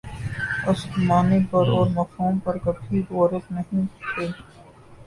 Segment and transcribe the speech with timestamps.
[0.69, 3.87] اسک معانی پر اور مفہوم پر کبھی غورک بھی نہیں